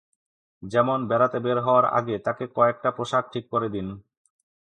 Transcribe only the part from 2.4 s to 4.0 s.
কয়েকটা পোশাক ঠিক করে দিন।